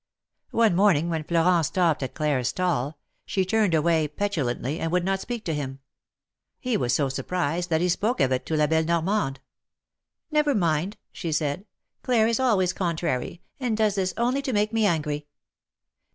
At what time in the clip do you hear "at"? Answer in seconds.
2.01-2.15